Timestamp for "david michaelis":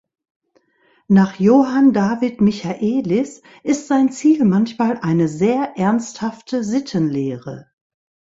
1.93-3.43